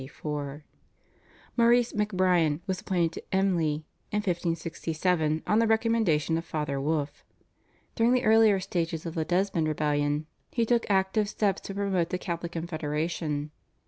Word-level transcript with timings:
Maurice 1.55 1.93
MacBrien 1.93 2.61
was 2.65 2.81
appointed 2.81 3.11
to 3.13 3.37
Emly 3.37 3.83
in 4.11 4.17
1567 4.23 5.43
on 5.45 5.59
the 5.59 5.67
recommendation 5.67 6.39
of 6.39 6.43
Father 6.43 6.81
Wolf. 6.81 7.23
During 7.93 8.13
the 8.13 8.25
earlier 8.25 8.59
stages 8.59 9.05
of 9.05 9.13
the 9.13 9.25
Desmond 9.25 9.67
rebellion 9.67 10.25
he 10.49 10.65
took 10.65 10.89
active 10.89 11.29
steps 11.29 11.61
to 11.61 11.75
promote 11.75 12.09
the 12.09 12.17
Catholic 12.17 12.53
confederation. 12.53 13.51